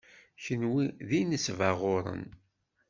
Kenwi 0.43 0.85
d 1.07 1.09
inesbaɣuren. 1.21 2.25